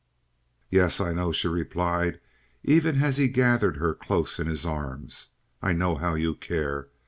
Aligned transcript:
"Yes, 0.71 0.99
I 0.99 1.13
know," 1.13 1.31
she 1.31 1.47
replied, 1.47 2.19
even 2.63 3.03
as 3.03 3.17
he 3.17 3.27
gathered 3.27 3.77
her 3.77 3.93
close 3.93 4.39
in 4.39 4.47
his 4.47 4.65
arms. 4.65 5.29
"I 5.61 5.73
know 5.73 5.93
how 5.93 6.15
you 6.15 6.33
care." 6.33 6.87